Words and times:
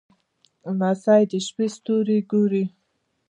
لمسی 0.65 1.23
د 1.31 1.33
شپې 1.47 1.65
ستوري 1.75 2.19
ګوري. 2.31 2.65